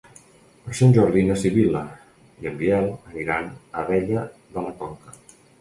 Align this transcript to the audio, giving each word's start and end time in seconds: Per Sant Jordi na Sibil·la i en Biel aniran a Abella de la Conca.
Per 0.61 0.71
Sant 0.79 0.95
Jordi 0.97 1.25
na 1.27 1.35
Sibil·la 1.41 1.83
i 2.45 2.49
en 2.53 2.57
Biel 2.63 2.89
aniran 3.13 3.51
a 3.59 3.85
Abella 3.85 4.25
de 4.57 4.69
la 4.69 4.77
Conca. 4.83 5.19